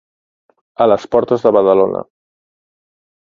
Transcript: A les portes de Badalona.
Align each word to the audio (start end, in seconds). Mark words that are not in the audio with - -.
A 0.85 0.87
les 0.91 1.05
portes 1.15 1.45
de 1.49 1.51
Badalona. 1.59 2.01